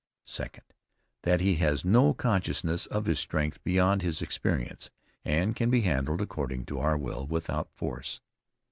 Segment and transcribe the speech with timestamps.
[0.25, 0.63] SECOND.
[1.21, 4.89] That he has no consciousness of his strength beyond his experience,
[5.23, 8.19] and can be handled according to our will, without force.